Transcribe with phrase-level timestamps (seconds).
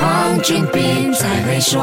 [0.00, 1.82] 黄俊斌才会说。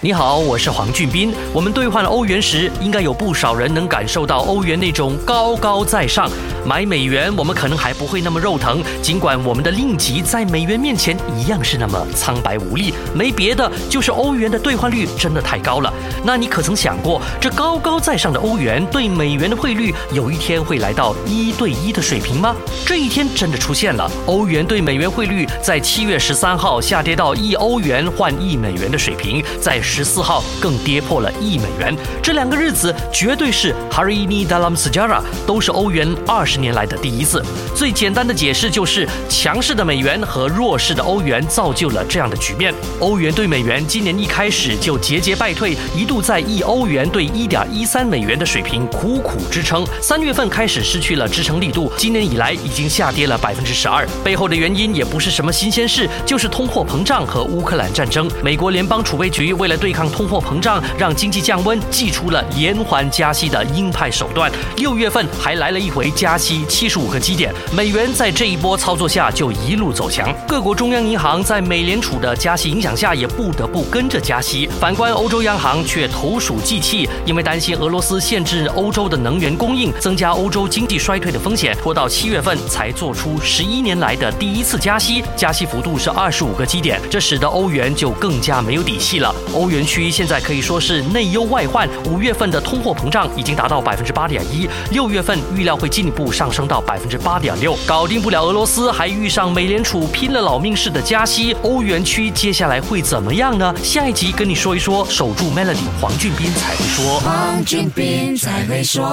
[0.00, 1.34] 你好，我是黄俊斌。
[1.52, 6.30] 我们兑换欧元时，应该有不少人能感受到欧元那种高高在上。
[6.64, 12.92] 买美元，我们可能还不会那么肉疼，尽管我们的令吉在美元面前一样是那么苍白无力。
[13.14, 15.92] 没别的，就是欧元的兑换率真的太高了。
[16.24, 22.56] 那你可曾想过，这高高在上的欧元对美元的汇率，有一天会来到一对一的水平吗？
[22.86, 29.80] 这一天真的出现了，欧元对美元汇率在七月十三号下跌到一欧元换一美元的水平，在。
[29.84, 37.42] 十四号更跌破了一美元，这两个日子绝对是 Hari ini dalam sejarah，都是欧元二十十年来的第一次。
[37.74, 42.74] 最简单的解释就是，强势的美元和弱势的欧元造就了这样的局面。
[43.00, 49.86] 欧元对美元今年一开始就节节败退，一度在一欧元对一点一三美元的水平苦苦支撑。
[50.02, 54.06] 三月份开始失去了支撑力度，今年以来已经下跌了百分之十二。
[54.22, 58.30] 背后的原因也不是什么新鲜事，就是通货膨胀和乌克兰战争。
[58.42, 64.52] 美国联邦储备局为了对抗通货膨胀，让经济降温，祭出了延缓加息的鹰派手段。
[64.76, 70.34] 六月份还来了一回加息七十五个基点，美元在这一波操作下就一路走强。
[70.46, 74.68] 各国中央银行在美联储的加息影响下，也不得不跟着加息。
[74.80, 89.34] 反观欧洲央行却投鼠忌器，因为担心俄罗斯限制欧洲的能源供应，增加欧洲经济衰退的风险，拖到七月份才做出十一年来的第一次加息，加息幅度是二十五个基点，这使得欧元就更加没有底气了。
[89.54, 90.02] 欧元区。
[90.10, 91.88] 现在可以说是内忧外患。
[92.06, 97.76] 五月份的通货膨胀已经达到百分之八点一，六月份预料会进一步上升到百分之八点六。
[97.86, 103.72] 搞定不了俄罗斯，还遇上美联储拼了老命似的加息，欧元区接下来会怎么样呢？
[103.84, 105.06] 下一集跟你说一说。
[105.08, 107.20] 守住 Melody，黄俊斌才会说。
[107.20, 109.04] 黄俊斌才会说。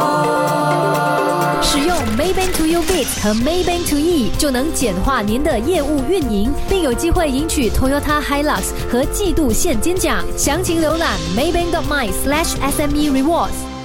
[1.62, 10.24] 使用 Maybank To You Bit 和 Maybank To E 就能简化您的业务运营，并有机会赢取 Toyota Hilux 和季度现金奖。
[10.36, 10.80] 详情。
[10.80, 13.79] 浏览 maybank.my/sme rewards。